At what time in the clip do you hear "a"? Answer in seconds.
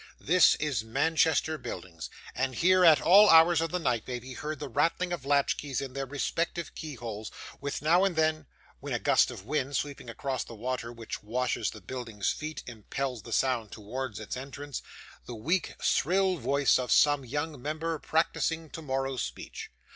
8.93-8.97